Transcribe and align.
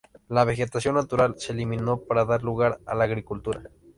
La 0.29 0.45
vegetación 0.45 0.95
natural 0.95 1.35
se 1.37 1.51
eliminó 1.53 1.99
para 1.99 2.25
dar 2.25 2.41
lugar 2.41 2.79
a 2.87 2.95
la 2.95 3.03
agricultura. 3.03 3.69